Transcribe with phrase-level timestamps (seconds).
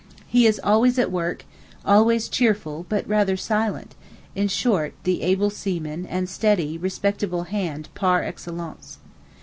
[0.25, 1.45] He is always at work,
[1.85, 8.97] always cheerful, but rather silent—in short, the able seaman and steady, respectable 'hand' par excellence.